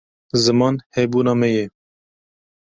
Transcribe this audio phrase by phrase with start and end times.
[0.43, 1.65] ziman hebûna me ye